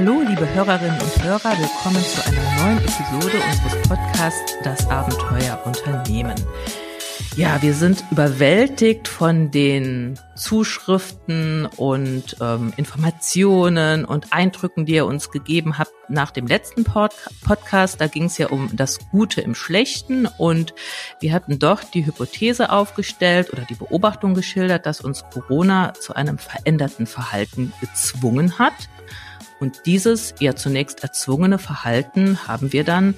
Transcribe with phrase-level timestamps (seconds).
[0.00, 6.36] Hallo, liebe Hörerinnen und Hörer, willkommen zu einer neuen Episode unseres Podcasts Das Abenteuer Unternehmen.
[7.34, 15.32] Ja, wir sind überwältigt von den Zuschriften und ähm, Informationen und Eindrücken, die ihr uns
[15.32, 17.10] gegeben habt nach dem letzten Pod
[17.44, 18.00] Podcast.
[18.00, 20.74] Da ging es ja um das Gute im Schlechten und
[21.18, 26.38] wir hatten doch die Hypothese aufgestellt oder die Beobachtung geschildert, dass uns Corona zu einem
[26.38, 28.88] veränderten Verhalten gezwungen hat.
[29.60, 33.14] Und dieses ja zunächst erzwungene Verhalten haben wir dann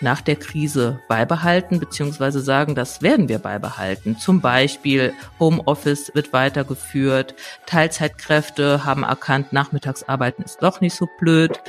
[0.00, 4.16] nach der Krise beibehalten, beziehungsweise sagen, das werden wir beibehalten.
[4.18, 7.34] Zum Beispiel Homeoffice wird weitergeführt,
[7.66, 11.60] Teilzeitkräfte haben erkannt, Nachmittagsarbeiten ist doch nicht so blöd.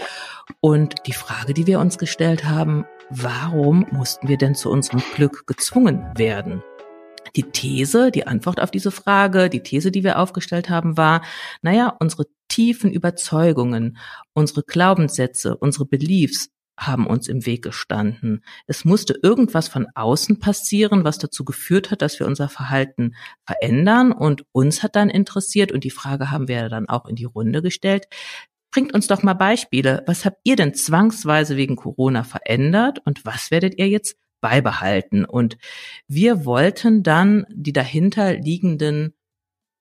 [0.59, 5.45] Und die Frage, die wir uns gestellt haben, warum mussten wir denn zu unserem Glück
[5.47, 6.63] gezwungen werden?
[7.35, 11.21] Die These, die Antwort auf diese Frage, die These, die wir aufgestellt haben, war,
[11.61, 13.97] naja, unsere tiefen Überzeugungen,
[14.33, 18.43] unsere Glaubenssätze, unsere Beliefs haben uns im Weg gestanden.
[18.67, 24.11] Es musste irgendwas von außen passieren, was dazu geführt hat, dass wir unser Verhalten verändern.
[24.11, 27.61] Und uns hat dann interessiert, und die Frage haben wir dann auch in die Runde
[27.61, 28.07] gestellt,
[28.71, 30.03] bringt uns doch mal Beispiele.
[30.07, 35.23] Was habt ihr denn zwangsweise wegen Corona verändert und was werdet ihr jetzt beibehalten?
[35.23, 35.57] Und
[36.07, 39.13] wir wollten dann die dahinter liegenden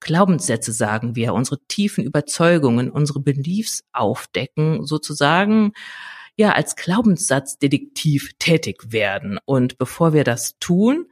[0.01, 5.71] Glaubenssätze, sagen wir, unsere tiefen Überzeugungen, unsere Beliefs aufdecken, sozusagen
[6.35, 9.39] ja als Glaubenssatzdetektiv tätig werden.
[9.45, 11.05] Und bevor wir das tun,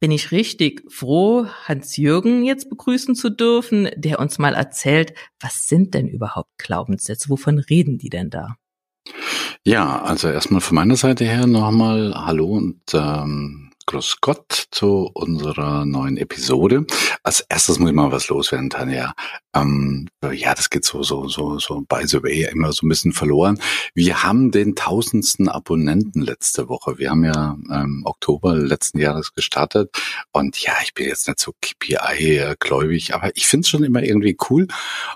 [0.00, 5.94] bin ich richtig froh, Hans-Jürgen jetzt begrüßen zu dürfen, der uns mal erzählt, was sind
[5.94, 7.28] denn überhaupt Glaubenssätze?
[7.28, 8.56] Wovon reden die denn da?
[9.64, 15.84] Ja, also erstmal von meiner Seite her nochmal Hallo und ähm, Grüß Gott zu unserer
[15.84, 16.86] neuen Episode.
[17.22, 19.12] Als erstes muss ich mal was loswerden, Tanja.
[19.54, 23.12] Ähm, ja, das geht so, so, so, so by the way immer so ein bisschen
[23.12, 23.60] verloren.
[23.94, 26.98] Wir haben den tausendsten Abonnenten letzte Woche.
[26.98, 29.90] Wir haben ja ähm, Oktober letzten Jahres gestartet
[30.32, 34.36] und ja, ich bin jetzt nicht so KPI-gläubig, aber ich finde es schon immer irgendwie
[34.50, 34.68] cool.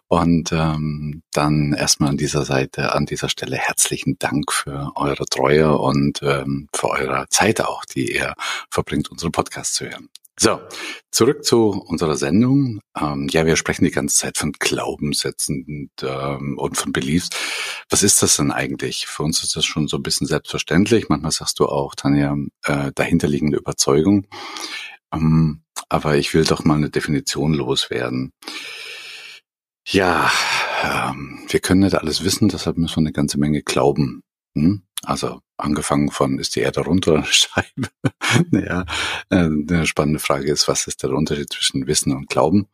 [0.09, 5.77] Und ähm, dann erstmal an dieser Seite, an dieser Stelle herzlichen Dank für eure Treue
[5.79, 8.35] und ähm, für eure Zeit auch, die ihr
[8.71, 10.09] verbringt, unseren Podcast zu hören.
[10.39, 10.61] So,
[11.11, 12.81] zurück zu unserer Sendung.
[12.95, 17.31] Ähm, ja, wir sprechen die ganze Zeit von Glaubenssätzen und, ähm, und von Beliefs.
[17.89, 19.07] Was ist das denn eigentlich?
[19.07, 21.09] Für uns ist das schon so ein bisschen selbstverständlich.
[21.09, 24.27] Manchmal sagst du auch, Tanja, äh, dahinterliegende Überzeugung.
[25.11, 28.33] Ähm, aber ich will doch mal eine Definition loswerden.
[29.89, 30.31] Ja,
[30.83, 34.23] ähm, wir können nicht alles wissen, deshalb müssen wir eine ganze Menge glauben.
[34.57, 34.83] Hm?
[35.05, 37.89] Also angefangen von, ist die Erde runter oder Scheibe?
[38.51, 38.85] naja,
[39.31, 42.67] äh, eine spannende Frage ist, was ist der Unterschied zwischen Wissen und Glauben?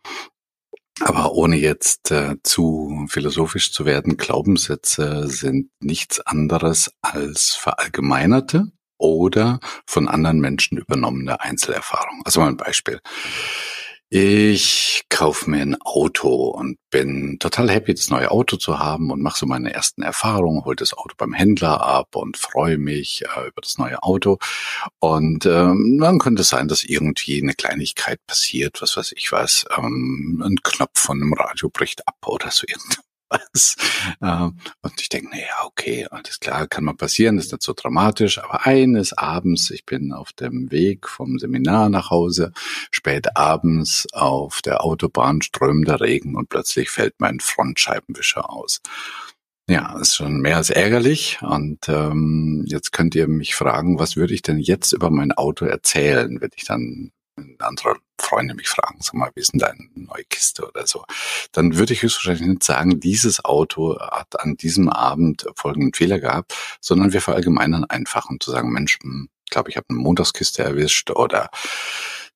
[1.01, 9.59] Aber ohne jetzt äh, zu philosophisch zu werden, Glaubenssätze sind nichts anderes als verallgemeinerte oder
[9.85, 12.23] von anderen Menschen übernommene Einzelerfahrungen.
[12.25, 13.01] Also mal ein Beispiel.
[14.15, 19.23] Ich kaufe mir ein Auto und bin total happy, das neue Auto zu haben und
[19.23, 23.49] mache so meine ersten Erfahrungen, hol das Auto beim Händler ab und freue mich äh,
[23.49, 24.37] über das neue Auto.
[24.99, 29.65] Und ähm, dann könnte es sein, dass irgendwie eine Kleinigkeit passiert, was weiß ich was,
[29.79, 33.77] ähm, ein Knopf von einem Radio bricht ab oder so irgendwas was.
[34.21, 38.39] Ähm, und ich denke, naja, okay, alles klar, kann mal passieren, ist nicht so dramatisch.
[38.39, 42.53] Aber eines Abends, ich bin auf dem Weg vom Seminar nach Hause,
[42.91, 48.81] spät abends auf der Autobahn strömender Regen und plötzlich fällt mein Frontscheibenwischer aus.
[49.69, 51.39] Ja, ist schon mehr als ärgerlich.
[51.41, 55.65] Und ähm, jetzt könnt ihr mich fragen, was würde ich denn jetzt über mein Auto
[55.65, 57.13] erzählen, wenn ich dann
[57.59, 61.05] andere Freunde mich fragen, sag mal, wie ist denn deine neue Kiste oder so,
[61.53, 66.55] dann würde ich höchstwahrscheinlich nicht sagen, dieses Auto hat an diesem Abend folgenden Fehler gehabt,
[66.81, 70.63] sondern wir verallgemeinern einfach, um zu sagen, Mensch, hm, ich glaube, ich habe eine Montagskiste
[70.63, 71.51] erwischt oder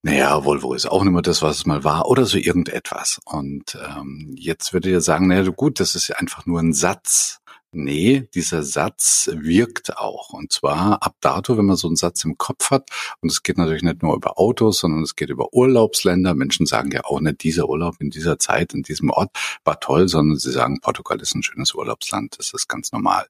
[0.03, 3.19] naja, Volvo ist auch nicht mehr das, was es mal war, oder so irgendetwas.
[3.25, 7.41] Und ähm, jetzt würde ihr sagen, naja, gut, das ist ja einfach nur ein Satz.
[7.77, 10.31] Nee, dieser Satz wirkt auch.
[10.31, 12.89] Und zwar ab dato, wenn man so einen Satz im Kopf hat,
[13.21, 16.35] und es geht natürlich nicht nur über Autos, sondern es geht über Urlaubsländer.
[16.35, 19.31] Menschen sagen ja auch nicht, dieser Urlaub in dieser Zeit, in diesem Ort
[19.65, 22.39] war toll, sondern sie sagen, Portugal ist ein schönes Urlaubsland.
[22.39, 23.27] Das ist ganz normal.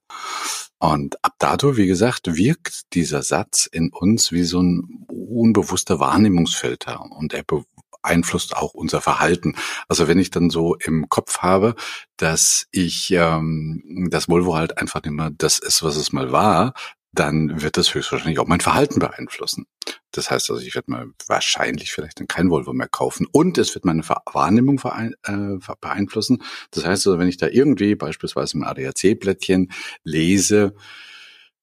[0.79, 7.01] Und ab dato, wie gesagt, wirkt dieser Satz in uns wie so ein unbewusster Wahrnehmungsfilter
[7.01, 7.43] und er
[8.07, 9.55] beeinflusst auch unser Verhalten.
[9.89, 11.75] Also wenn ich dann so im Kopf habe,
[12.17, 16.75] dass ich ähm, das Volvo halt einfach nicht mehr das ist, was es mal war,
[17.13, 19.67] dann wird das höchstwahrscheinlich auch mein Verhalten beeinflussen.
[20.13, 23.75] Das heißt also, ich werde mal wahrscheinlich vielleicht dann kein Volvo mehr kaufen und es
[23.75, 24.81] wird meine Wahrnehmung
[25.25, 26.43] äh, beeinflussen.
[26.71, 29.73] Das heißt also, wenn ich da irgendwie beispielsweise im ADAC-Blättchen
[30.05, 30.75] lese,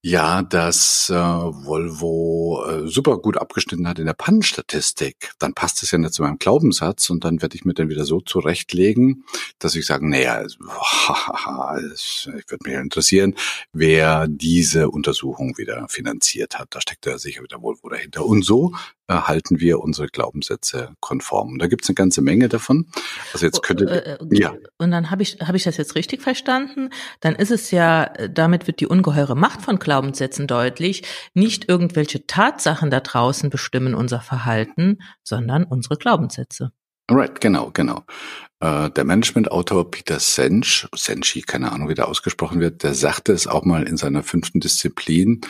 [0.05, 5.91] ja, dass äh, Volvo äh, super gut abgeschnitten hat in der Pannenstatistik, dann passt es
[5.91, 9.23] ja nicht zu meinem Glaubenssatz und dann werde ich mir dann wieder so zurechtlegen,
[9.59, 10.59] dass ich sage, naja, ich
[12.49, 13.35] würde mich interessieren,
[13.71, 16.75] wer diese Untersuchung wieder finanziert hat.
[16.75, 18.25] Da steckt ja sicher wieder Volvo dahinter.
[18.25, 18.73] Und so
[19.09, 21.53] halten wir unsere Glaubenssätze konform.
[21.53, 22.87] Und da gibt es eine ganze Menge davon.
[23.33, 24.53] Also jetzt könnte äh, äh, ja.
[24.77, 26.89] Und dann habe ich habe ich das jetzt richtig verstanden?
[27.19, 31.03] Dann ist es ja, äh, damit wird die ungeheure Macht von Glaubenssätzen deutlich.
[31.33, 36.71] Nicht irgendwelche Tatsachen da draußen bestimmen unser Verhalten, sondern unsere Glaubenssätze.
[37.15, 38.03] Right, genau, genau.
[38.59, 43.45] Äh, der Managementautor Peter Sench, Senchi, keine Ahnung, wie der ausgesprochen wird, der sagte es
[43.45, 45.41] auch mal in seiner fünften Disziplin.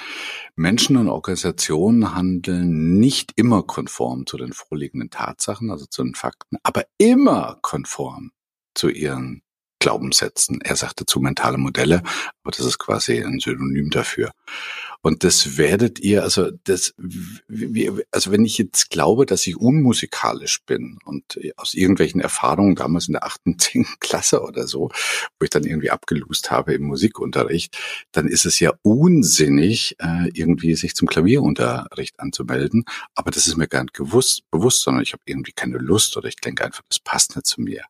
[0.55, 6.57] Menschen und Organisationen handeln nicht immer konform zu den vorliegenden Tatsachen, also zu den Fakten,
[6.63, 8.31] aber immer konform
[8.73, 9.42] zu ihren
[9.83, 10.61] Glaubenssätzen.
[10.61, 12.03] Er sagte zu mentale Modelle,
[12.41, 14.31] aber das ist quasi ein Synonym dafür.
[15.01, 16.93] Und das werdet ihr, also das,
[18.11, 23.13] also wenn ich jetzt glaube, dass ich unmusikalisch bin und aus irgendwelchen Erfahrungen damals in
[23.13, 24.89] der achten, zehnten Klasse oder so,
[25.37, 27.77] wo ich dann irgendwie abgelust habe im Musikunterricht,
[28.13, 32.85] dann ist es ja unsinnig, äh, irgendwie sich zum Klavierunterricht anzumelden.
[33.15, 36.29] Aber das ist mir gar nicht gewusst, bewusst, sondern ich habe irgendwie keine Lust oder
[36.29, 37.83] ich denke einfach, das passt nicht zu mir.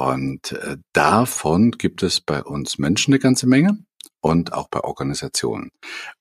[0.00, 3.76] Und äh, davon gibt es bei uns Menschen eine ganze Menge
[4.22, 5.72] und auch bei Organisationen.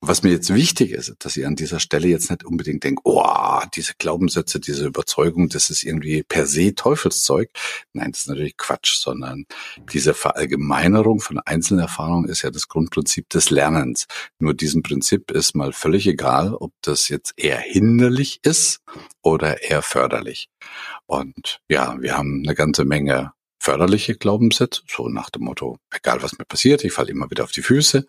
[0.01, 3.61] Was mir jetzt wichtig ist, dass ihr an dieser Stelle jetzt nicht unbedingt denkt, oh,
[3.73, 7.51] diese Glaubenssätze, diese Überzeugung, das ist irgendwie per se Teufelszeug.
[7.93, 9.45] Nein, das ist natürlich Quatsch, sondern
[9.93, 14.07] diese Verallgemeinerung von einzelnen Erfahrungen ist ja das Grundprinzip des Lernens.
[14.39, 18.81] Nur diesem Prinzip ist mal völlig egal, ob das jetzt eher hinderlich ist
[19.21, 20.49] oder eher förderlich.
[21.05, 26.37] Und ja, wir haben eine ganze Menge förderliche Glaubenssätze, so nach dem Motto, egal was
[26.37, 28.05] mir passiert, ich falle immer wieder auf die Füße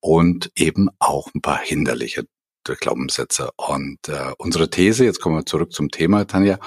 [0.00, 2.26] und eben auch ein paar hinderliche
[2.64, 3.50] Glaubenssätze.
[3.56, 6.58] Und äh, unsere These, jetzt kommen wir zurück zum Thema, Tanja,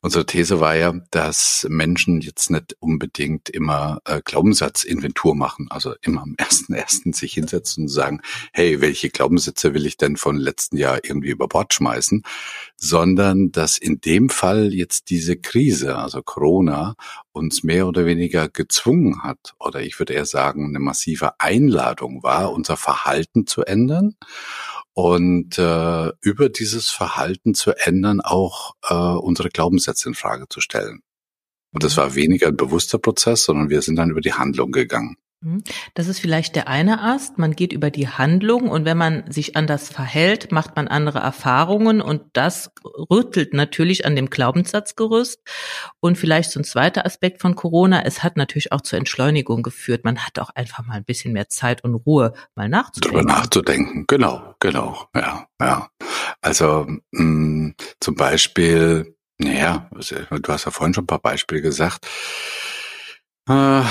[0.00, 6.22] unsere These war ja, dass Menschen jetzt nicht unbedingt immer äh, Glaubenssatzinventur machen, also immer
[6.22, 8.20] am ersten ersten sich hinsetzen und sagen,
[8.52, 12.22] hey, welche Glaubenssätze will ich denn von letzten Jahr irgendwie über Bord schmeißen,
[12.76, 16.94] sondern dass in dem Fall jetzt diese Krise, also Corona,
[17.32, 22.52] uns mehr oder weniger gezwungen hat, oder ich würde eher sagen, eine massive Einladung war,
[22.52, 24.16] unser Verhalten zu ändern
[24.96, 31.02] und äh, über dieses Verhalten zu ändern, auch äh, unsere Glaubenssätze in Frage zu stellen.
[31.70, 32.00] Und das mhm.
[32.00, 35.16] war weniger ein bewusster Prozess, sondern wir sind dann über die Handlung gegangen.
[35.40, 35.62] Mhm.
[35.94, 37.38] Das ist vielleicht der eine Ast.
[37.38, 42.00] Man geht über die Handlung und wenn man sich anders verhält, macht man andere Erfahrungen
[42.00, 45.40] und das rüttelt natürlich an dem Glaubenssatzgerüst.
[46.00, 50.04] Und vielleicht so ein zweiter Aspekt von Corona, es hat natürlich auch zur Entschleunigung geführt.
[50.04, 53.16] Man hat auch einfach mal ein bisschen mehr Zeit und Ruhe, mal nachzudenken.
[53.18, 55.90] Darüber nachzudenken, genau, genau, ja, ja.
[56.40, 62.06] Also mh, mm, zum Beispiel, naja, du hast ja vorhin schon ein paar Beispiele gesagt.
[63.48, 63.82] Äh,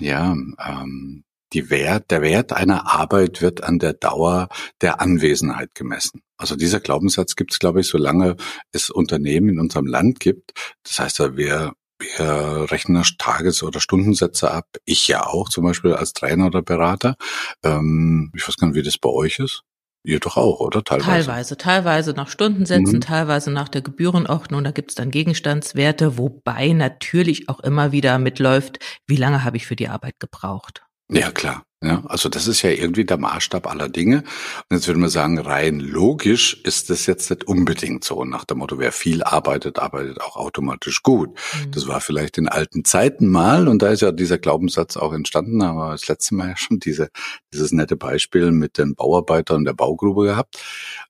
[0.00, 4.48] ja, ähm, die Wert, der Wert einer Arbeit wird an der Dauer
[4.80, 6.20] der Anwesenheit gemessen.
[6.36, 8.36] Also dieser Glaubenssatz gibt es, glaube ich, solange
[8.72, 10.52] es Unternehmen in unserem Land gibt.
[10.82, 14.66] Das heißt, wir, wir rechnen Tages- oder Stundensätze ab.
[14.84, 17.16] Ich ja auch, zum Beispiel als Trainer oder Berater.
[17.62, 19.62] Ähm, ich weiß gar nicht, wie das bei euch ist.
[20.06, 20.84] Ihr doch auch, oder?
[20.84, 21.06] Teilweise.
[21.06, 23.00] Teilweise, teilweise nach Stundensätzen, mhm.
[23.00, 24.62] teilweise nach der Gebührenordnung.
[24.62, 29.76] Da gibt's dann Gegenstandswerte, wobei natürlich auch immer wieder mitläuft, wie lange habe ich für
[29.76, 30.84] die Arbeit gebraucht.
[31.10, 31.64] Ja, klar.
[31.84, 34.24] Ja, also das ist ja irgendwie der Maßstab aller Dinge.
[34.70, 38.24] Und jetzt würde man sagen, rein logisch ist das jetzt nicht unbedingt so.
[38.24, 41.30] Nach dem Motto, wer viel arbeitet, arbeitet auch automatisch gut.
[41.30, 41.72] Mhm.
[41.72, 45.60] Das war vielleicht in alten Zeiten mal und da ist ja dieser Glaubenssatz auch entstanden,
[45.62, 47.10] aber das letzte Mal ja schon diese,
[47.52, 50.58] dieses nette Beispiel mit den Bauarbeitern der Baugrube gehabt.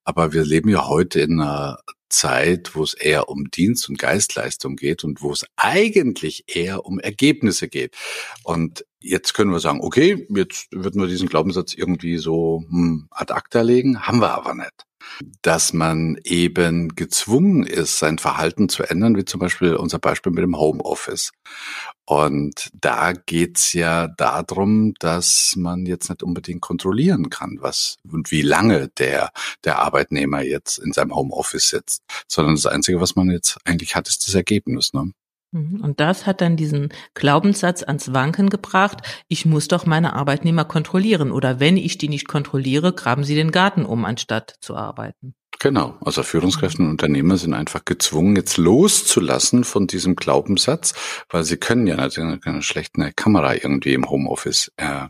[0.04, 1.78] Aber wir leben ja heute in einer
[2.14, 6.99] Zeit, wo es eher um Dienst- und Geistleistung geht und wo es eigentlich eher um
[6.99, 7.94] Ergebnisse geht.
[8.42, 13.33] Und jetzt können wir sagen, okay, jetzt würden wir diesen Glaubenssatz irgendwie so hm, ad
[13.33, 14.85] acta legen, haben wir aber nicht
[15.42, 20.42] dass man eben gezwungen ist, sein Verhalten zu ändern, wie zum Beispiel unser Beispiel mit
[20.42, 21.32] dem Homeoffice.
[22.06, 28.42] Und da geht's ja darum, dass man jetzt nicht unbedingt kontrollieren kann, was und wie
[28.42, 29.30] lange der,
[29.64, 34.08] der Arbeitnehmer jetzt in seinem Homeoffice sitzt, sondern das Einzige, was man jetzt eigentlich hat,
[34.08, 34.92] ist das Ergebnis.
[34.92, 35.12] Ne?
[35.54, 35.80] Mhm.
[35.80, 41.30] Und das hat dann diesen Glaubenssatz ans Wanken gebracht, ich muss doch meine Arbeitnehmer kontrollieren
[41.30, 45.34] oder wenn ich die nicht kontrolliere, graben sie den Garten um, anstatt zu arbeiten.
[45.61, 50.94] Genau, also Führungskräfte und Unternehmer sind einfach gezwungen, jetzt loszulassen von diesem Glaubenssatz,
[51.30, 55.06] weil sie können ja natürlich keine schlechte Kamera irgendwie im Homeoffice äh,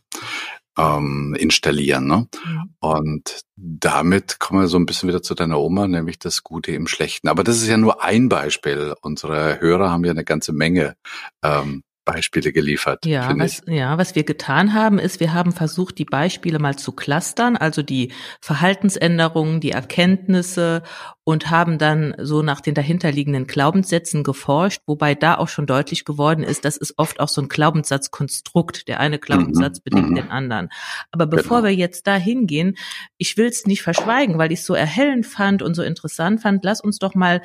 [0.78, 2.07] ähm, installieren.
[2.07, 2.28] Ne?
[2.45, 2.75] Mhm.
[2.81, 6.87] Und damit kommen wir so ein bisschen wieder zu deiner Oma, nämlich das Gute im
[6.87, 7.28] Schlechten.
[7.28, 8.95] Aber das ist ja nur ein Beispiel.
[9.00, 10.97] Unsere Hörer haben ja eine ganze Menge
[11.43, 13.06] ähm, Beispiele geliefert.
[13.06, 16.92] Ja was, ja, was wir getan haben, ist, wir haben versucht, die Beispiele mal zu
[16.92, 20.82] clustern, also die Verhaltensänderungen, die Erkenntnisse
[21.25, 26.44] und haben dann so nach den dahinterliegenden Glaubenssätzen geforscht, wobei da auch schon deutlich geworden
[26.44, 28.88] ist, das ist oft auch so ein Glaubenssatzkonstrukt.
[28.88, 29.82] Der eine Glaubenssatz mhm.
[29.84, 30.14] bedingt mhm.
[30.16, 30.68] den anderen.
[31.11, 31.68] Aber bevor genau.
[31.70, 32.76] wir jetzt da hingehen,
[33.16, 36.62] ich will es nicht verschweigen, weil ich es so erhellend fand und so interessant fand,
[36.62, 37.40] lass uns doch mal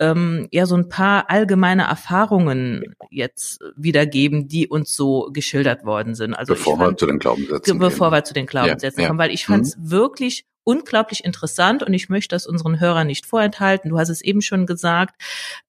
[0.00, 6.34] ähm, ja so ein paar allgemeine Erfahrungen jetzt wiedergeben, die uns so geschildert worden sind.
[6.34, 8.18] Also bevor fand, wir zu den Glaubenssätzen bevor gehen.
[8.18, 9.90] wir zu den Glaubenssätzen ja, kommen, weil ich fand es mhm.
[9.90, 13.90] wirklich unglaublich interessant und ich möchte das unseren Hörern nicht vorenthalten.
[13.90, 15.20] Du hast es eben schon gesagt.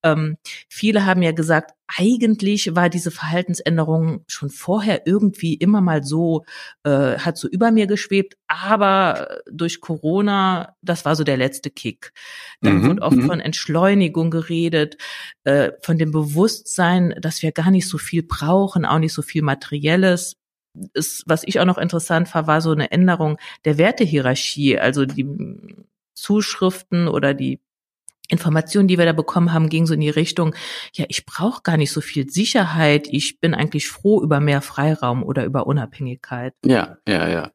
[0.04, 0.38] Ähm,
[0.70, 6.46] viele haben ja gesagt, eigentlich war diese Verhaltensänderung schon vorher irgendwie immer mal so,
[6.84, 12.14] äh, hat so über mir geschwebt, aber durch Corona, das war so der letzte Kick.
[12.62, 13.26] Dann mhm, wird oft mhm.
[13.26, 14.98] von Entschleunigung geredet,
[15.46, 19.42] äh, von dem Bewusstsein, dass wir gar nicht so viel brauchen, auch nicht so viel
[19.42, 20.38] Materielles
[20.94, 24.80] ist, was ich auch noch interessant fand, war so eine Änderung der Wertehierarchie.
[24.80, 25.26] Also die
[26.14, 27.60] Zuschriften oder die
[28.32, 30.56] Informationen, die wir da bekommen haben, ging so in die Richtung,
[30.94, 35.22] ja, ich brauche gar nicht so viel Sicherheit, ich bin eigentlich froh über mehr Freiraum
[35.22, 36.54] oder über Unabhängigkeit.
[36.66, 37.52] Ja, ja, ja.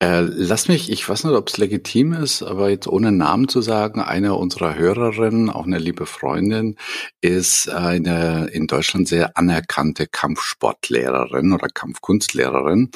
[0.00, 3.62] Äh, lass mich, ich weiß nicht, ob es legitim ist, aber jetzt ohne Namen zu
[3.62, 6.76] sagen, eine unserer Hörerinnen, auch eine liebe Freundin,
[7.22, 12.90] ist eine in Deutschland sehr anerkannte Kampfsportlehrerin oder Kampfkunstlehrerin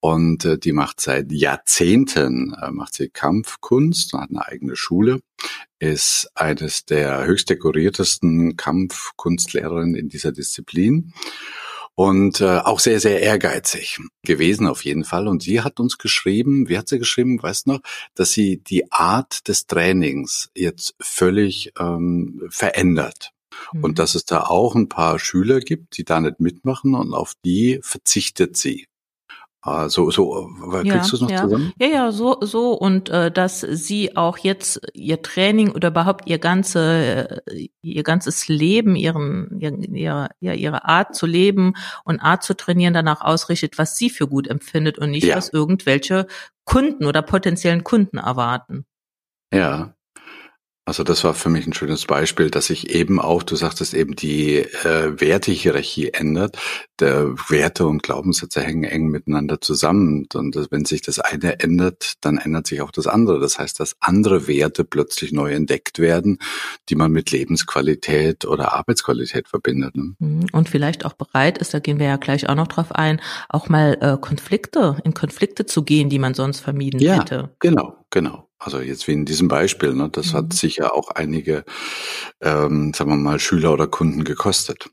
[0.00, 5.20] und äh, die macht seit Jahrzehnten, äh, macht sie Kampfkunst, hat eine eigene Schule
[5.78, 11.12] ist eines der höchst dekoriertesten Kampfkunstlehrerinnen in dieser Disziplin
[11.98, 15.26] und äh, auch sehr, sehr ehrgeizig gewesen auf jeden Fall.
[15.26, 17.80] Und sie hat uns geschrieben, wie hat sie geschrieben, weißt du noch,
[18.14, 23.32] dass sie die Art des Trainings jetzt völlig ähm, verändert.
[23.72, 23.82] Mhm.
[23.82, 27.34] Und dass es da auch ein paar Schüler gibt, die da nicht mitmachen und auf
[27.44, 28.86] die verzichtet sie.
[29.60, 31.42] Ah, so, so, kriegst ja, du es noch ja.
[31.42, 31.72] zusammen?
[31.80, 36.38] Ja, ja, so, so und äh, dass sie auch jetzt ihr Training oder überhaupt ihr
[36.38, 41.74] ganze, äh, ihr ganzes Leben, ihren, ihre, ja, ihre Art zu leben
[42.04, 45.36] und Art zu trainieren danach ausrichtet, was sie für gut empfindet und nicht, ja.
[45.36, 46.28] was irgendwelche
[46.64, 48.86] Kunden oder potenziellen Kunden erwarten.
[49.52, 49.94] Ja,
[50.88, 54.16] also das war für mich ein schönes Beispiel, dass sich eben auch, du sagtest eben,
[54.16, 56.56] die äh, Wertehierarchie ändert.
[56.98, 60.26] Der Werte und Glaubenssätze hängen eng miteinander zusammen.
[60.34, 63.38] Und wenn sich das eine ändert, dann ändert sich auch das andere.
[63.38, 66.38] Das heißt, dass andere Werte plötzlich neu entdeckt werden,
[66.88, 69.94] die man mit Lebensqualität oder Arbeitsqualität verbindet.
[69.94, 70.14] Ne?
[70.18, 70.46] Mhm.
[70.52, 73.68] Und vielleicht auch bereit ist, da gehen wir ja gleich auch noch drauf ein, auch
[73.68, 77.50] mal äh, Konflikte, in Konflikte zu gehen, die man sonst vermieden ja, hätte.
[77.58, 78.47] Genau, genau.
[78.58, 80.36] Also jetzt wie in diesem Beispiel, ne, das mhm.
[80.36, 81.64] hat sicher auch einige,
[82.40, 84.90] ähm, sagen wir mal, Schüler oder Kunden gekostet.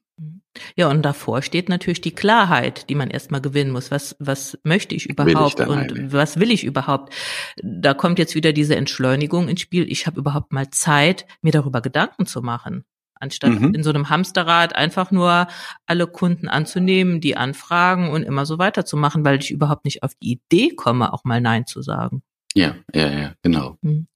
[0.75, 3.91] Ja, und davor steht natürlich die Klarheit, die man erstmal gewinnen muss.
[3.91, 6.13] Was, was möchte ich überhaupt ich und eine?
[6.13, 7.13] was will ich überhaupt?
[7.61, 9.91] Da kommt jetzt wieder diese Entschleunigung ins Spiel.
[9.91, 12.85] Ich habe überhaupt mal Zeit, mir darüber Gedanken zu machen.
[13.15, 13.73] Anstatt mhm.
[13.73, 15.47] in so einem Hamsterrad einfach nur
[15.85, 20.33] alle Kunden anzunehmen, die anfragen und immer so weiterzumachen, weil ich überhaupt nicht auf die
[20.33, 22.23] Idee komme, auch mal Nein zu sagen.
[22.57, 23.77] Ja, ja, ja, genau.
[23.83, 24.07] Hm.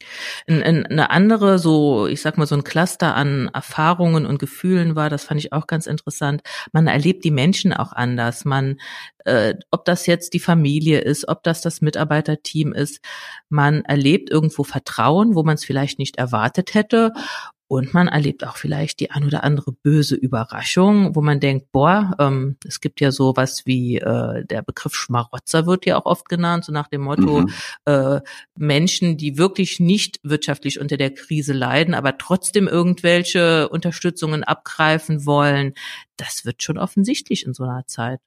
[0.47, 5.25] Eine andere, so, ich sag mal, so ein Cluster an Erfahrungen und Gefühlen war, das
[5.25, 6.41] fand ich auch ganz interessant.
[6.71, 8.45] Man erlebt die Menschen auch anders.
[8.45, 8.79] Man,
[9.25, 13.01] äh, ob das jetzt die Familie ist, ob das das Mitarbeiterteam ist,
[13.49, 17.11] man erlebt irgendwo Vertrauen, wo man es vielleicht nicht erwartet hätte
[17.69, 22.15] und man erlebt auch vielleicht die ein oder andere böse Überraschung, wo man denkt, boah,
[22.17, 26.65] ähm, es gibt ja sowas wie äh, der Begriff Schmarotzer wird ja auch oft genannt,
[26.65, 27.53] so nach dem Motto, mhm.
[27.85, 28.21] äh,
[28.55, 35.75] Menschen, die wirklich nicht wirtschaftlich unter der Krise leiden, aber trotzdem irgendwelche Unterstützungen abgreifen wollen.
[36.17, 38.19] Das wird schon offensichtlich in so einer Zeit.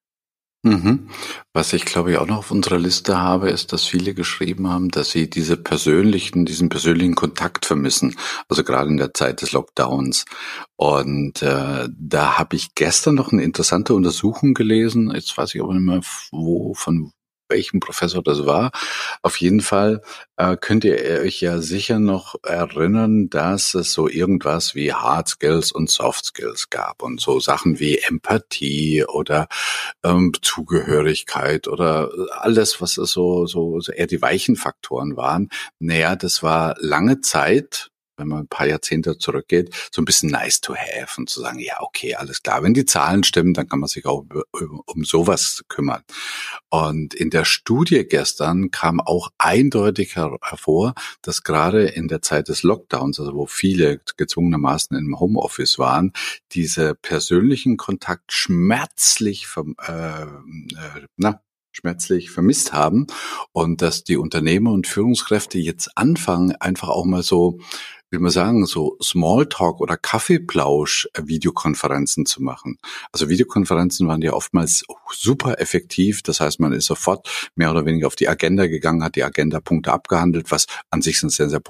[0.65, 1.09] Mhm.
[1.53, 4.91] Was ich glaube ich auch noch auf unserer Liste habe, ist, dass viele geschrieben haben,
[4.91, 8.17] dass sie diese persönlichen, diesen persönlichen Kontakt vermissen.
[8.49, 10.25] Also gerade in der Zeit des Lockdowns.
[10.77, 15.11] Und äh, da habe ich gestern noch eine interessante Untersuchung gelesen.
[15.13, 16.01] Jetzt weiß ich aber nicht mehr,
[16.31, 17.13] wo, von
[17.53, 18.73] welchem Professor das war.
[19.23, 20.03] Auf jeden Fall
[20.37, 25.71] äh, könnt ihr euch ja sicher noch erinnern, dass es so irgendwas wie Hard Skills
[25.71, 29.47] und Soft Skills gab und so Sachen wie Empathie oder
[30.03, 35.49] ähm, Zugehörigkeit oder alles, was so, so, so eher die weichen Faktoren waren.
[35.79, 37.92] Naja, das war lange Zeit
[38.23, 41.59] wenn man ein paar Jahrzehnte zurückgeht, so ein bisschen nice to have und zu sagen,
[41.59, 44.25] ja, okay, alles klar, wenn die Zahlen stimmen, dann kann man sich auch
[44.87, 46.03] um sowas kümmern.
[46.71, 52.63] Und in der Studie gestern kam auch eindeutig hervor, dass gerade in der Zeit des
[52.63, 56.13] Lockdowns, also wo viele gezwungenermaßen im Homeoffice waren,
[56.53, 59.47] diese persönlichen Kontakt schmerzlich
[59.87, 60.27] äh, äh,
[61.17, 61.41] na,
[61.73, 63.07] schmerzlich vermisst haben
[63.53, 67.59] und dass die Unternehmer und Führungskräfte jetzt anfangen, einfach auch mal so
[68.13, 72.79] wie man sagen, so Smalltalk oder Kaffeeplausch äh, Videokonferenzen zu machen.
[73.11, 76.23] Also Videokonferenzen waren ja oftmals super effektiv.
[76.23, 79.93] Das heißt, man ist sofort mehr oder weniger auf die Agenda gegangen, hat die Agenda-Punkte
[79.93, 81.61] abgehandelt, was an sich ein sehr, sehr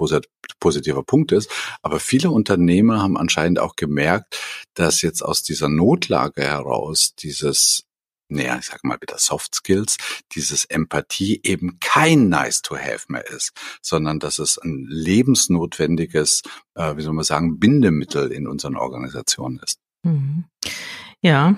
[0.59, 1.49] positiver Punkt ist.
[1.81, 4.37] Aber viele Unternehmer haben anscheinend auch gemerkt,
[4.73, 7.85] dass jetzt aus dieser Notlage heraus dieses
[8.29, 9.97] naja, ich sag mal wieder Soft Skills,
[10.33, 13.51] dieses Empathie eben kein nice to have mehr ist,
[13.81, 16.41] sondern dass es ein lebensnotwendiges,
[16.75, 19.79] äh, wie soll man sagen, Bindemittel in unseren Organisationen ist.
[20.03, 20.45] Mhm.
[21.21, 21.55] Ja.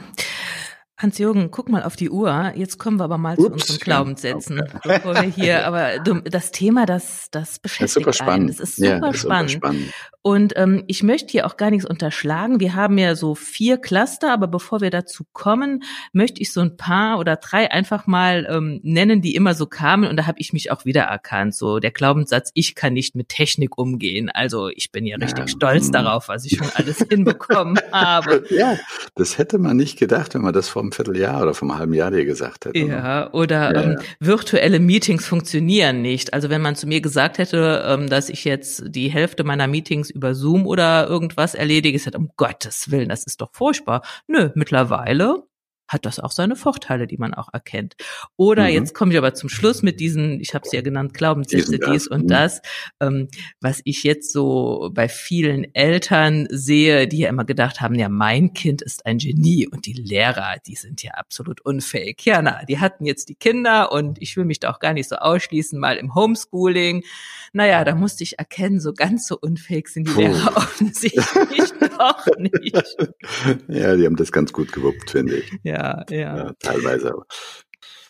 [0.97, 2.53] Hans-Jürgen, guck mal auf die Uhr.
[2.55, 4.79] Jetzt kommen wir aber mal Ups, zu unseren Glaubenssätzen, okay.
[4.83, 5.65] bevor wir hier.
[5.67, 8.47] Aber das Thema, das das beschäftigt das ist super einen.
[8.47, 9.51] Das ist super, ja, das spannend.
[9.51, 9.93] Super spannend.
[10.21, 12.59] Und ähm, ich möchte hier auch gar nichts unterschlagen.
[12.59, 15.83] Wir haben ja so vier Cluster, aber bevor wir dazu kommen,
[16.13, 20.09] möchte ich so ein paar oder drei einfach mal ähm, nennen, die immer so kamen.
[20.09, 21.53] Und da habe ich mich auch wieder erkannt.
[21.55, 24.29] So der Glaubenssatz: Ich kann nicht mit Technik umgehen.
[24.29, 25.47] Also ich bin ja richtig ja.
[25.47, 25.91] stolz mhm.
[25.91, 28.45] darauf, was ich schon alles hinbekommen habe.
[28.49, 28.77] Ja,
[29.15, 32.11] das hätte man nicht gedacht, wenn man das vor einem Vierteljahr oder vom halben Jahr
[32.11, 32.77] dir gesagt hätte.
[32.77, 36.33] Ja, oder ja, ähm, virtuelle Meetings funktionieren nicht.
[36.33, 40.09] Also wenn man zu mir gesagt hätte, ähm, dass ich jetzt die Hälfte meiner Meetings
[40.09, 44.01] über Zoom oder irgendwas erledige, ich hätte, um Gottes Willen, das ist doch furchtbar.
[44.27, 45.43] Nö, mittlerweile
[45.87, 47.95] hat das auch seine Vorteile, die man auch erkennt.
[48.37, 48.69] Oder mhm.
[48.69, 52.07] jetzt komme ich aber zum Schluss mit diesen, ich habe es ja genannt, Glaubenssätze, dies
[52.07, 52.61] und das,
[52.99, 53.27] ähm,
[53.61, 58.53] was ich jetzt so bei vielen Eltern sehe, die ja immer gedacht haben, ja, mein
[58.53, 62.23] Kind ist ein Genie und die Lehrer, die sind ja absolut unfähig.
[62.25, 65.09] Ja, na, die hatten jetzt die Kinder und ich will mich da auch gar nicht
[65.09, 67.03] so ausschließen, mal im Homeschooling.
[67.55, 70.19] Naja, da musste ich erkennen, so ganz so unfähig sind die Puh.
[70.19, 71.23] Lehrer offensichtlich
[71.97, 72.97] noch nicht.
[73.69, 75.49] Ja, die haben das ganz gut gewuppt, finde ich.
[75.63, 76.37] Ja ja, ja.
[76.37, 77.13] ja teilweise.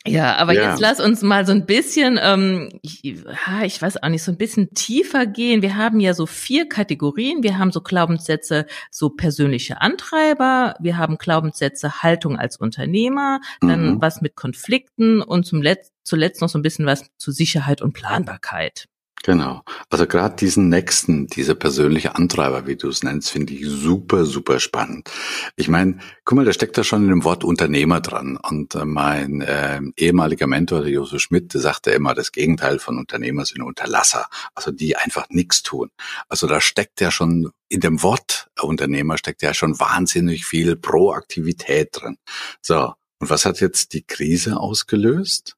[0.08, 0.69] Ja, aber ja.
[0.69, 4.38] jetzt lass uns mal so ein bisschen, ähm, ich, ich weiß auch nicht, so ein
[4.38, 5.62] bisschen tiefer gehen.
[5.62, 7.43] Wir haben ja so vier Kategorien.
[7.43, 10.75] Wir haben so Glaubenssätze, so persönliche Antreiber.
[10.79, 13.41] Wir haben Glaubenssätze, Haltung als Unternehmer.
[13.62, 14.01] Dann mhm.
[14.01, 17.93] was mit Konflikten und zum Letz zuletzt noch so ein bisschen was zu Sicherheit und
[17.93, 18.88] Planbarkeit.
[19.26, 19.64] Genau.
[19.90, 24.60] Also gerade diesen nächsten, dieser persönliche Antreiber, wie du es nennst, finde ich super, super
[24.60, 25.10] spannend.
[25.56, 28.38] Ich meine, guck mal, da steckt da schon in dem Wort Unternehmer dran.
[28.38, 33.00] Und äh, mein äh, ehemaliger Mentor, der Josef Schmidt, der sagte immer, das Gegenteil von
[33.00, 35.90] Unternehmer sind Unterlasser, also die einfach nichts tun.
[36.30, 41.90] Also da steckt ja schon in dem Wort Unternehmer steckt ja schon wahnsinnig viel Proaktivität
[41.94, 42.18] drin.
[42.62, 42.94] So.
[43.20, 45.56] Und was hat jetzt die Krise ausgelöst?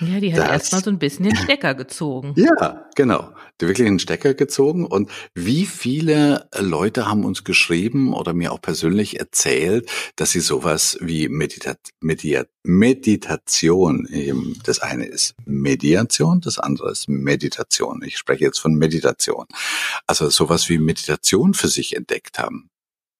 [0.00, 2.32] Ja, die hat erstmal so ein bisschen den Stecker gezogen.
[2.36, 3.32] Ja, genau.
[3.60, 4.86] Die wirklich den Stecker gezogen.
[4.86, 10.98] Und wie viele Leute haben uns geschrieben oder mir auch persönlich erzählt, dass sie sowas
[11.00, 14.06] wie Medita Medita Meditation,
[14.62, 18.02] das eine ist Mediation, das andere ist Meditation.
[18.04, 19.46] Ich spreche jetzt von Meditation.
[20.06, 22.70] Also sowas wie Meditation für sich entdeckt haben.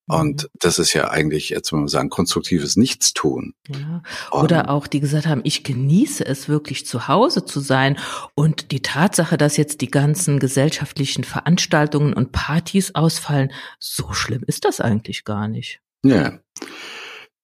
[0.09, 0.49] Und mhm.
[0.59, 3.55] das ist ja eigentlich, jetzt man sagen, konstruktives Nichtstun.
[3.69, 4.03] Ja.
[4.33, 7.99] Oder um, auch, die gesagt haben, ich genieße es wirklich zu Hause zu sein.
[8.35, 14.65] Und die Tatsache, dass jetzt die ganzen gesellschaftlichen Veranstaltungen und Partys ausfallen, so schlimm ist
[14.65, 15.81] das eigentlich gar nicht.
[16.03, 16.39] Ja.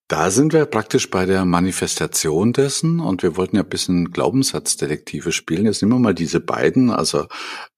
[0.08, 5.32] Da sind wir praktisch bei der Manifestation dessen und wir wollten ja ein bisschen Glaubenssatzdetektive
[5.32, 5.64] spielen.
[5.64, 7.20] Jetzt nehmen wir mal diese beiden, also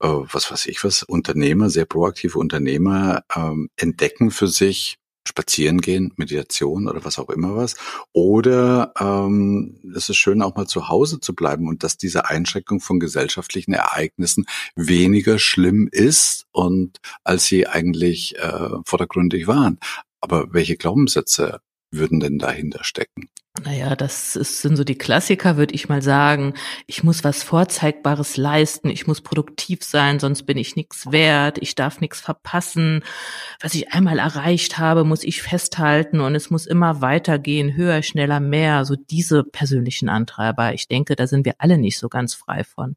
[0.01, 6.12] äh, was weiß ich was, Unternehmer, sehr proaktive Unternehmer ähm, entdecken für sich spazieren gehen,
[6.17, 7.77] Meditation oder was auch immer was.
[8.12, 12.81] Oder ähm, es ist schön, auch mal zu Hause zu bleiben und dass diese Einschränkung
[12.81, 19.79] von gesellschaftlichen Ereignissen weniger schlimm ist und als sie eigentlich äh, vordergründig waren.
[20.21, 21.61] Aber welche Glaubenssätze
[21.96, 23.28] würden denn dahinter stecken?
[23.64, 26.54] Naja, das ist, sind so die Klassiker, würde ich mal sagen.
[26.87, 31.74] Ich muss was Vorzeigbares leisten, ich muss produktiv sein, sonst bin ich nichts wert, ich
[31.74, 33.02] darf nichts verpassen.
[33.61, 38.40] Was ich einmal erreicht habe, muss ich festhalten und es muss immer weitergehen, höher, schneller,
[38.40, 38.85] mehr.
[38.85, 40.74] So diese persönlichen Antreiber.
[40.74, 42.96] Ich denke, da sind wir alle nicht so ganz frei von.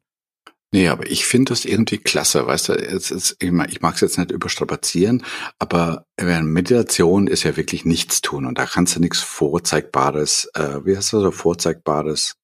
[0.72, 4.18] Nee, aber ich finde das irgendwie klasse, weißt du, es ist, ich mag es jetzt
[4.18, 5.24] nicht überstrapazieren,
[5.58, 10.96] aber Meditation ist ja wirklich nichts tun und da kannst du nichts Vorzeigbares, äh, wie
[10.96, 12.36] heißt das so, Vorzeigbares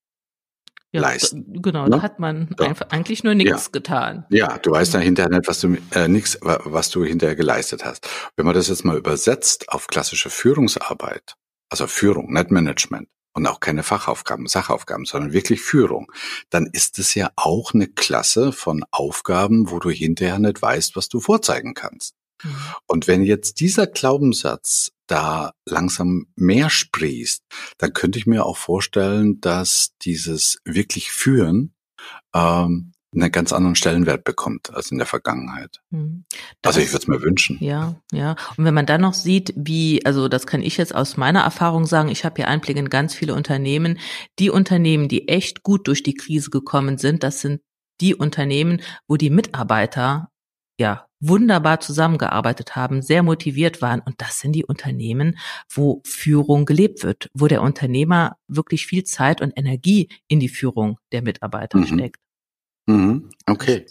[0.91, 1.63] ja, leisten.
[1.63, 1.91] Genau, ne?
[1.91, 2.67] da hat man ja.
[2.67, 3.71] einfach eigentlich nur nichts ja.
[3.71, 4.25] getan.
[4.31, 8.09] Ja, du weißt ja hinterher nicht, was du äh, nichts, was du hinterher geleistet hast.
[8.37, 11.37] Wenn man das jetzt mal übersetzt auf klassische Führungsarbeit,
[11.71, 16.11] also Führung, nicht Management, und auch keine Fachaufgaben, Sachaufgaben, sondern wirklich Führung,
[16.49, 21.11] dann ist es ja auch eine Klasse von Aufgaben, wo du hinterher nicht weißt, was
[21.11, 22.15] du vorzeigen kannst.
[22.43, 22.57] Mhm.
[22.87, 27.43] Und wenn jetzt dieser Glaubenssatz da langsam mehr sprießt,
[27.77, 31.75] dann könnte ich mir auch vorstellen, dass dieses wirklich Führen
[32.35, 35.81] ähm, einen ganz anderen Stellenwert bekommt als in der Vergangenheit.
[35.91, 36.25] Mhm.
[36.63, 37.59] also ich würde es mir wünschen.
[37.61, 38.37] Ja, ja.
[38.57, 41.87] Und wenn man dann noch sieht, wie, also das kann ich jetzt aus meiner Erfahrung
[41.87, 43.99] sagen, ich habe hier Einblick in ganz viele Unternehmen.
[44.39, 47.61] Die Unternehmen, die echt gut durch die Krise gekommen sind, das sind
[48.01, 50.31] die Unternehmen, wo die Mitarbeiter
[50.79, 54.01] ja wunderbar zusammengearbeitet haben, sehr motiviert waren.
[54.01, 55.39] Und das sind die Unternehmen,
[55.73, 60.99] wo Führung gelebt wird, wo der Unternehmer wirklich viel Zeit und Energie in die Führung
[61.13, 61.87] der Mitarbeiter mhm.
[61.87, 62.21] steckt.
[62.87, 63.31] Mhm.
[63.49, 63.87] Okay.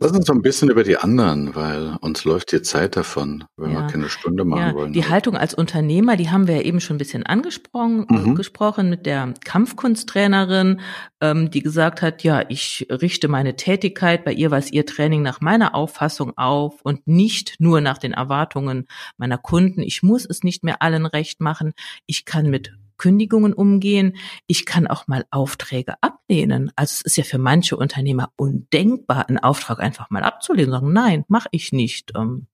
[0.00, 3.72] Lass uns so ein bisschen über die anderen, weil uns läuft die Zeit davon, wenn
[3.72, 3.80] ja.
[3.80, 4.74] wir keine Stunde machen ja.
[4.74, 4.92] wollen.
[4.92, 8.34] Die Haltung als Unternehmer, die haben wir ja eben schon ein bisschen angesprochen, mhm.
[8.36, 10.80] gesprochen mit der Kampfkunsttrainerin,
[11.20, 15.22] ähm, die gesagt hat, ja, ich richte meine Tätigkeit, bei ihr war es ihr Training
[15.22, 19.80] nach meiner Auffassung auf und nicht nur nach den Erwartungen meiner Kunden.
[19.80, 21.72] Ich muss es nicht mehr allen recht machen.
[22.06, 24.16] Ich kann mit Kündigungen umgehen.
[24.46, 26.70] Ich kann auch mal Aufträge ablehnen.
[26.76, 31.24] Also es ist ja für manche Unternehmer undenkbar, einen Auftrag einfach mal abzulehnen, sagen, nein,
[31.26, 32.12] mache ich nicht.
[32.14, 32.46] Ähm,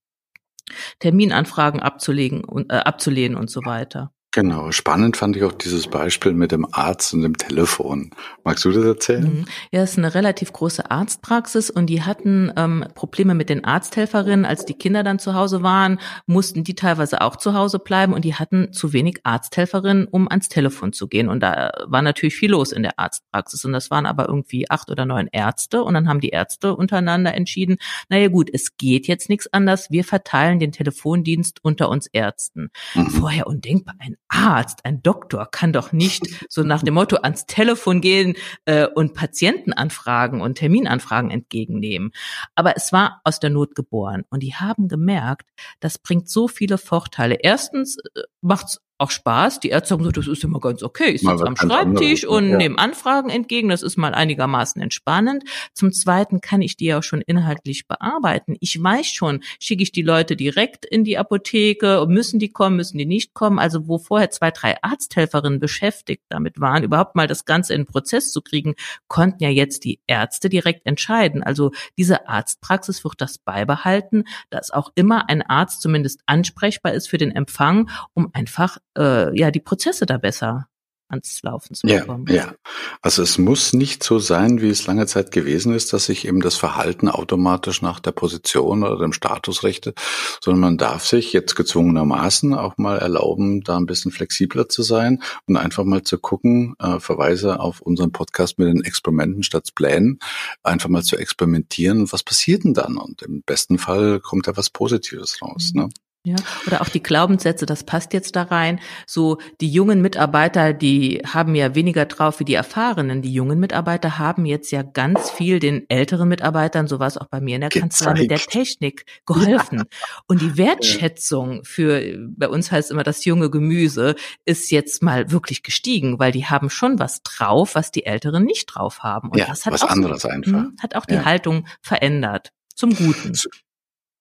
[1.01, 4.11] Terminanfragen abzulegen und äh, abzulehnen und so weiter.
[4.33, 8.11] Genau, spannend fand ich auch dieses Beispiel mit dem Arzt und dem Telefon.
[8.45, 9.23] Magst du das erzählen?
[9.23, 9.45] Mhm.
[9.73, 14.45] Ja, es ist eine relativ große Arztpraxis und die hatten ähm, Probleme mit den Arzthelferinnen.
[14.45, 18.23] Als die Kinder dann zu Hause waren, mussten die teilweise auch zu Hause bleiben und
[18.23, 21.31] die hatten zu wenig Arzthelferinnen, um ans Telefon zu gehen.
[21.31, 23.65] Und da war natürlich viel los in der Arztpraxis.
[23.65, 25.83] Und das waren aber irgendwie acht oder neun Ärzte.
[25.83, 27.79] Und dann haben die Ärzte untereinander entschieden,
[28.11, 29.91] naja gut, es geht jetzt nichts anders.
[29.91, 32.71] Wir verteilen den Telefondienst unter uns Ärzten.
[32.95, 33.09] Mhm.
[33.09, 33.95] Vorher undenkbar.
[33.99, 38.35] Ein Arzt, ein Doktor kann doch nicht so nach dem Motto ans Telefon gehen
[38.67, 42.13] äh, und Patientenanfragen und Terminanfragen entgegennehmen.
[42.55, 45.49] Aber es war aus der Not geboren und die haben gemerkt,
[45.81, 47.39] das bringt so viele Vorteile.
[47.41, 49.61] Erstens äh, macht's auch Spaß.
[49.61, 51.11] Die Ärzte haben gesagt, das ist immer ganz okay.
[51.11, 52.57] Ich sitze am Schreibtisch und ja.
[52.57, 53.69] nehme Anfragen entgegen.
[53.69, 55.45] Das ist mal einigermaßen entspannend.
[55.73, 58.57] Zum Zweiten kann ich die ja auch schon inhaltlich bearbeiten.
[58.61, 62.99] Ich weiß schon, schicke ich die Leute direkt in die Apotheke, müssen die kommen, müssen
[62.99, 63.61] die nicht kommen.
[63.61, 67.87] Also wo vorher zwei, drei Arzthelferinnen beschäftigt damit waren, überhaupt mal das Ganze in den
[67.87, 68.75] Prozess zu kriegen,
[69.07, 71.45] konnten ja jetzt die Ärzte direkt entscheiden.
[71.45, 77.19] Also diese Arztpraxis wird das beibehalten, dass auch immer ein Arzt zumindest ansprechbar ist für
[77.19, 80.69] den Empfang, um einfach äh, ja die Prozesse da besser
[81.09, 82.27] ans Laufen zu bekommen.
[82.29, 82.55] Ja, ja.
[83.01, 86.41] Also es muss nicht so sein, wie es lange Zeit gewesen ist, dass sich eben
[86.41, 89.99] das Verhalten automatisch nach der Position oder dem Status richtet,
[90.43, 95.23] sondern man darf sich jetzt gezwungenermaßen auch mal erlauben, da ein bisschen flexibler zu sein
[95.47, 100.19] und einfach mal zu gucken, äh, Verweise auf unseren Podcast mit den Experimenten statt Plänen,
[100.63, 102.97] einfach mal zu experimentieren, was passiert denn dann?
[102.97, 105.73] Und im besten Fall kommt da was Positives raus.
[105.75, 105.83] Mhm.
[105.83, 105.89] Ne?
[106.29, 106.37] Ja,
[106.67, 108.81] oder auch die Glaubenssätze, das passt jetzt da rein.
[109.07, 113.23] So, die jungen Mitarbeiter, die haben ja weniger drauf wie die erfahrenen.
[113.23, 117.29] Die jungen Mitarbeiter haben jetzt ja ganz viel den älteren Mitarbeitern, so war es auch
[117.29, 117.83] bei mir in der Gezeigt.
[117.83, 119.79] Kanzlei, mit der Technik geholfen.
[119.79, 119.85] Ja.
[120.27, 125.63] Und die Wertschätzung für, bei uns heißt immer das junge Gemüse, ist jetzt mal wirklich
[125.63, 129.31] gestiegen, weil die haben schon was drauf, was die Älteren nicht drauf haben.
[129.31, 130.53] Und ja, das hat was auch anderes so, einfach.
[130.53, 131.19] Hm, hat auch die.
[131.29, 132.53] Haltung verändert.
[132.75, 133.33] Zum Guten.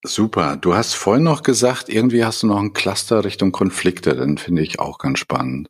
[0.08, 0.58] Super.
[0.58, 4.16] Du hast vorhin noch gesagt, irgendwie hast du noch ein Cluster Richtung Konflikte.
[4.16, 5.70] Den finde ich auch ganz spannend.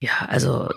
[0.00, 0.68] Ja, also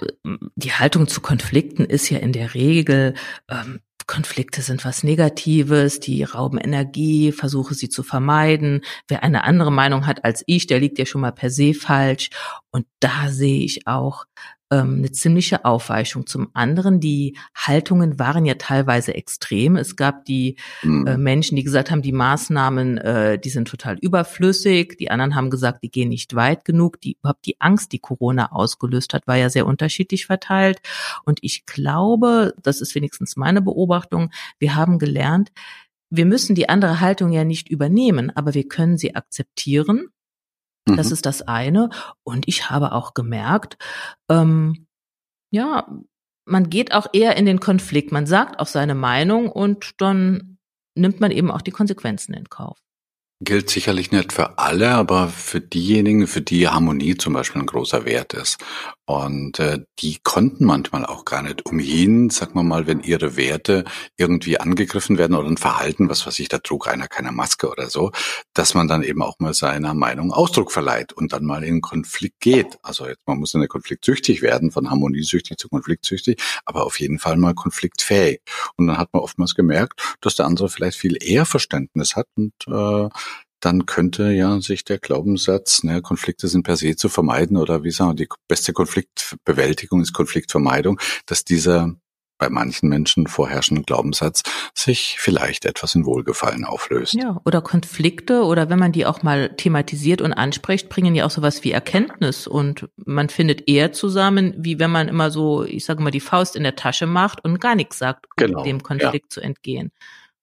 [0.55, 3.13] die Haltung zu Konflikten ist ja in der Regel,
[3.49, 8.81] ähm, Konflikte sind was Negatives, die rauben Energie, versuche sie zu vermeiden.
[9.09, 12.29] Wer eine andere Meinung hat als ich, der liegt ja schon mal per se falsch.
[12.71, 14.25] Und da sehe ich auch
[14.69, 16.27] eine ziemliche Aufweichung.
[16.27, 19.77] Zum anderen, die Haltungen waren ja teilweise extrem.
[19.77, 21.07] Es gab die mhm.
[21.07, 24.97] äh, Menschen, die gesagt haben, die Maßnahmen, äh, die sind total überflüssig.
[24.97, 26.99] Die anderen haben gesagt, die gehen nicht weit genug.
[27.01, 30.79] Die überhaupt die Angst, die Corona ausgelöst hat, war ja sehr unterschiedlich verteilt.
[31.23, 35.51] Und ich glaube, das ist wenigstens meine Beobachtung, wir haben gelernt,
[36.09, 40.07] wir müssen die andere Haltung ja nicht übernehmen, aber wir können sie akzeptieren
[40.95, 41.13] das mhm.
[41.13, 41.89] ist das eine.
[42.23, 43.77] Und ich habe auch gemerkt,
[44.29, 44.87] ähm,
[45.51, 45.87] ja,
[46.45, 48.11] man geht auch eher in den Konflikt.
[48.11, 50.57] Man sagt auch seine Meinung und dann
[50.95, 52.77] nimmt man eben auch die Konsequenzen in Kauf.
[53.39, 58.03] Gilt sicherlich nicht für alle, aber für diejenigen, für die Harmonie zum Beispiel ein großer
[58.03, 58.57] Wert ist.
[59.05, 63.85] Und äh, die konnten manchmal auch gar nicht umhin, sag mal mal, wenn ihre Werte
[64.17, 67.91] irgendwie angegriffen werden oder ein Verhalten, was weiß ich, da trug einer keine Maske oder
[67.91, 68.11] so,
[68.55, 72.39] dass man dann eben auch mal seiner Meinung Ausdruck verleiht und dann mal in Konflikt
[72.39, 72.79] geht.
[72.81, 77.37] Also jetzt, man muss nicht konfliktsüchtig werden, von harmoniesüchtig zu konfliktsüchtig, aber auf jeden Fall
[77.37, 78.41] mal konfliktfähig.
[78.75, 82.53] Und dann hat man oftmals gemerkt, dass der andere vielleicht viel eher Verständnis hat und
[82.67, 83.09] äh,
[83.59, 87.91] dann könnte ja sich der Glaubenssatz, ne, Konflikte sind per se zu vermeiden oder wie
[87.91, 91.95] sagen wir, die beste Konfliktbewältigung ist Konfliktvermeidung, dass dieser
[92.37, 94.43] bei manchen Menschen vorherrschende Glaubenssatz
[94.73, 97.15] sich vielleicht etwas in Wohlgefallen auflöst.
[97.15, 101.31] Ja, oder Konflikte oder wenn man die auch mal thematisiert und anspricht, bringen ja auch
[101.31, 106.03] sowas wie Erkenntnis und man findet eher zusammen, wie wenn man immer so, ich sage
[106.03, 109.27] mal, die Faust in der Tasche macht und gar nichts sagt, um genau, dem Konflikt
[109.27, 109.29] ja.
[109.29, 109.91] zu entgehen.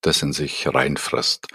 [0.04, 1.46] Das in sich reinfrisst.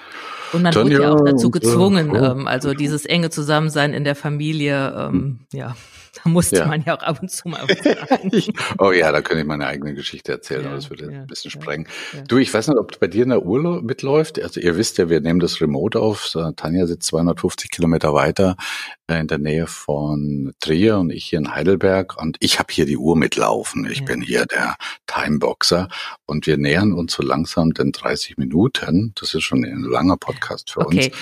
[0.53, 4.15] Und man Tanja, wurde ja auch dazu gezwungen, oh, also dieses enge Zusammensein in der
[4.15, 5.39] Familie, ähm, hm.
[5.53, 5.75] ja,
[6.23, 6.65] da musste ja.
[6.65, 8.32] man ja auch ab und zu mal was sagen.
[8.77, 11.88] oh ja, da könnte ich meine eigene Geschichte erzählen, aber das würde ein bisschen sprengen.
[12.27, 14.41] Du, ich weiß nicht, ob bei dir in der Uhr mitläuft.
[14.41, 16.32] Also ihr wisst ja, wir nehmen das remote auf.
[16.55, 18.55] Tanja sitzt 250 Kilometer weiter
[19.08, 22.21] äh, in der Nähe von Trier und ich hier in Heidelberg.
[22.21, 23.89] Und ich habe hier die Uhr mitlaufen.
[23.89, 24.75] Ich bin hier der
[25.08, 25.89] Timeboxer
[26.25, 29.13] und wir nähern uns so langsam den 30 Minuten.
[29.19, 31.08] Das ist schon ein langer Podcast für okay.
[31.08, 31.17] uns.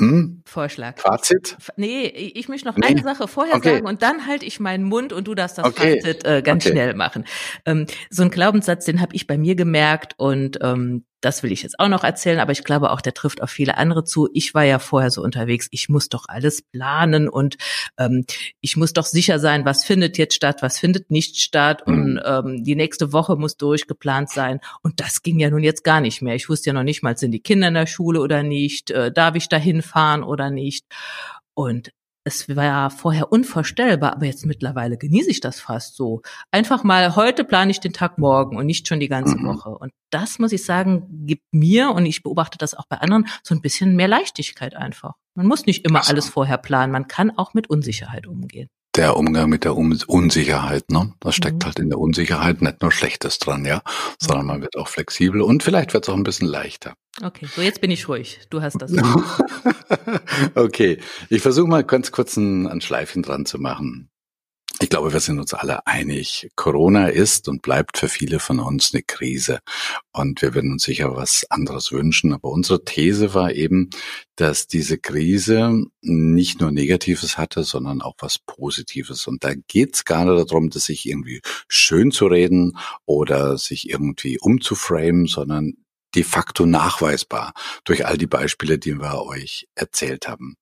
[0.00, 0.42] Hm?
[0.46, 0.98] Vorschlag.
[0.98, 1.56] Fazit?
[1.76, 2.86] Nee, ich möchte noch nee.
[2.86, 3.74] eine Sache vorher okay.
[3.74, 6.00] sagen und dann halte ich meinen Mund und du darfst das okay.
[6.00, 6.72] Fazit äh, ganz okay.
[6.72, 7.24] schnell machen.
[7.66, 11.62] Ähm, so ein Glaubenssatz, den habe ich bei mir gemerkt und ähm, das will ich
[11.62, 14.28] jetzt auch noch erzählen, aber ich glaube auch, der trifft auf viele andere zu.
[14.34, 17.56] Ich war ja vorher so unterwegs, ich muss doch alles planen und
[17.96, 18.24] ähm,
[18.60, 21.94] ich muss doch sicher sein, was findet jetzt statt, was findet nicht statt mhm.
[21.94, 24.60] und ähm, die nächste Woche muss durchgeplant sein.
[24.82, 26.34] Und das ging ja nun jetzt gar nicht mehr.
[26.34, 29.12] Ich wusste ja noch nicht mal, sind die Kinder in der Schule oder nicht, äh,
[29.12, 30.84] darf ich da hinfahren oder nicht.
[31.54, 31.92] Und
[32.24, 36.22] es war ja vorher unvorstellbar, aber jetzt mittlerweile genieße ich das fast so.
[36.50, 39.46] Einfach mal, heute plane ich den Tag morgen und nicht schon die ganze mhm.
[39.46, 39.70] Woche.
[39.70, 43.54] Und das, muss ich sagen, gibt mir, und ich beobachte das auch bei anderen, so
[43.54, 45.14] ein bisschen mehr Leichtigkeit einfach.
[45.34, 49.48] Man muss nicht immer alles vorher planen, man kann auch mit Unsicherheit umgehen der Umgang
[49.48, 51.14] mit der Unsicherheit, ne?
[51.20, 51.66] Das steckt mhm.
[51.66, 53.82] halt in der Unsicherheit nicht nur Schlechtes dran, ja,
[54.18, 56.94] sondern man wird auch flexibel und vielleicht wird es auch ein bisschen leichter.
[57.22, 58.40] Okay, so jetzt bin ich ruhig.
[58.50, 58.92] Du hast das.
[60.54, 64.11] okay, ich versuche mal ganz kurz ein, ein Schleifchen dran zu machen.
[64.82, 66.50] Ich glaube, wir sind uns alle einig.
[66.56, 69.60] Corona ist und bleibt für viele von uns eine Krise.
[70.12, 72.32] Und wir würden uns sicher was anderes wünschen.
[72.32, 73.90] Aber unsere These war eben,
[74.34, 79.28] dass diese Krise nicht nur Negatives hatte, sondern auch was Positives.
[79.28, 83.88] Und da geht es gar nicht darum, dass sich irgendwie schön zu reden oder sich
[83.88, 85.74] irgendwie umzuframen, sondern
[86.14, 87.52] de facto nachweisbar
[87.84, 90.56] durch all die Beispiele, die wir euch erzählt haben.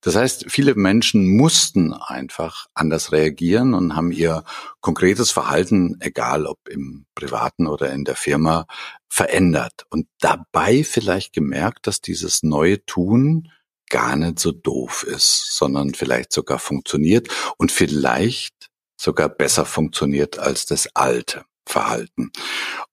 [0.00, 4.44] Das heißt, viele Menschen mussten einfach anders reagieren und haben ihr
[4.80, 8.66] konkretes Verhalten, egal ob im privaten oder in der Firma,
[9.08, 13.48] verändert und dabei vielleicht gemerkt, dass dieses neue Tun
[13.88, 20.66] gar nicht so doof ist, sondern vielleicht sogar funktioniert und vielleicht sogar besser funktioniert als
[20.66, 22.30] das alte Verhalten.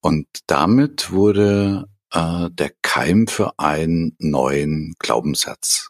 [0.01, 5.89] Und damit wurde äh, der Keim für einen neuen Glaubenssatz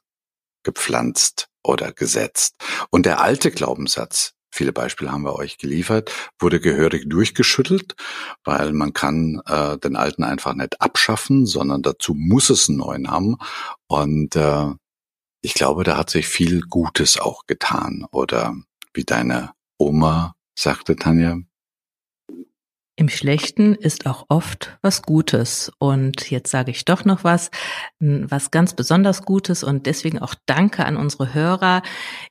[0.64, 2.56] gepflanzt oder gesetzt.
[2.90, 7.96] Und der alte Glaubenssatz, viele Beispiele haben wir euch geliefert, wurde gehörig durchgeschüttelt,
[8.44, 13.12] weil man kann äh, den alten einfach nicht abschaffen, sondern dazu muss es einen neuen
[13.12, 13.38] haben.
[13.88, 14.68] Und äh,
[15.42, 18.06] ich glaube, da hat sich viel Gutes auch getan.
[18.12, 18.56] Oder
[18.94, 21.40] wie deine Oma sagte, Tanja,
[22.96, 25.72] im Schlechten ist auch oft was Gutes.
[25.80, 27.50] Und jetzt sage ich doch noch was,
[28.00, 31.82] was ganz besonders Gutes und deswegen auch Danke an unsere Hörer.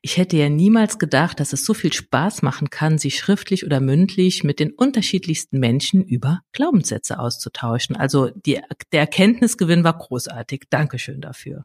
[0.03, 3.81] Ich hätte ja niemals gedacht, dass es so viel Spaß machen kann, sich schriftlich oder
[3.81, 7.97] mündlich mit den unterschiedlichsten Menschen über Glaubenssätze auszutauschen.
[7.97, 8.61] Also die,
[8.93, 10.65] der Erkenntnisgewinn war großartig.
[10.71, 11.65] Dankeschön dafür.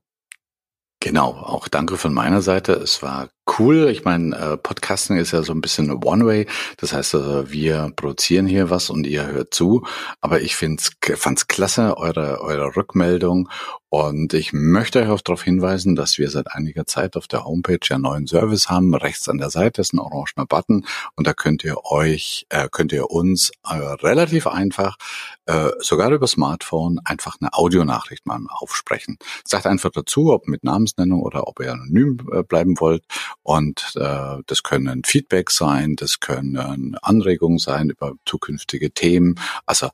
[0.99, 2.73] Genau, auch danke von meiner Seite.
[2.73, 3.29] Es war
[3.59, 3.87] cool.
[3.89, 6.47] Ich meine, äh, Podcasting ist ja so ein bisschen One-Way.
[6.77, 9.85] Das heißt, also, wir produzieren hier was und ihr hört zu.
[10.21, 13.47] Aber ich find's, fand's klasse, eure, eure Rückmeldung.
[13.89, 17.79] Und ich möchte euch auch darauf hinweisen, dass wir seit einiger Zeit auf der Homepage
[17.89, 18.93] einen neuen Service haben.
[18.93, 22.91] Rechts an der Seite ist ein orangener Button und da könnt ihr euch, äh, könnt
[22.91, 24.97] ihr uns äh, relativ einfach,
[25.45, 29.17] äh, sogar über Smartphone, einfach eine Audionachricht mal aufsprechen.
[29.45, 33.05] Sagt einfach dazu, ob mit Namensnennung oder ob ihr anonym äh, bleiben wollt.
[33.43, 39.39] Und äh, das können Feedback sein, das können Anregungen sein über zukünftige Themen.
[39.65, 39.89] Also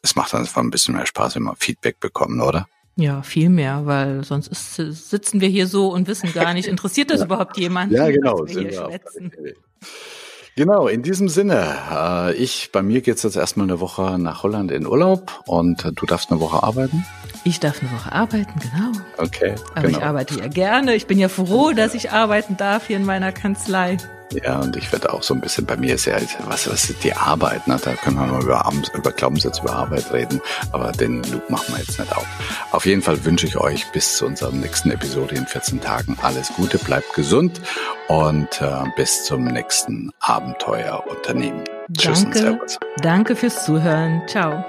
[0.00, 2.66] es macht einfach ein bisschen mehr Spaß, wenn wir Feedback bekommen, oder?
[2.96, 7.10] Ja, viel mehr, weil sonst ist, sitzen wir hier so und wissen gar nicht, interessiert
[7.10, 7.26] das ja.
[7.26, 7.92] überhaupt jemand?
[7.92, 8.46] Ja, genau.
[8.46, 9.32] Wir hier schwätzen.
[10.56, 14.70] Genau, in diesem Sinne, äh, ich, bei mir geht's jetzt erstmal eine Woche nach Holland
[14.70, 17.04] in Urlaub und du darfst eine Woche arbeiten.
[17.44, 18.92] Ich darf eine Woche arbeiten, genau.
[19.18, 19.54] Okay.
[19.74, 19.98] Aber genau.
[19.98, 20.94] ich arbeite ja gerne.
[20.94, 23.98] Ich bin ja froh, dass ich arbeiten darf hier in meiner Kanzlei.
[24.32, 27.04] Ja, und ich werde auch so ein bisschen, bei mir ist ja, was, was ist
[27.04, 27.78] die Arbeit, ne?
[27.82, 30.40] da können wir mal über, über Glaubenssätze, über Arbeit reden,
[30.72, 32.26] aber den Loop machen wir jetzt nicht auf.
[32.72, 36.52] Auf jeden Fall wünsche ich euch bis zu unserer nächsten Episode in 14 Tagen alles
[36.56, 37.60] Gute, bleibt gesund
[38.08, 41.64] und äh, bis zum nächsten Abenteuerunternehmen.
[41.96, 42.78] Tschüss danke, und Servus.
[43.02, 44.22] Danke fürs Zuhören.
[44.26, 44.64] Ciao.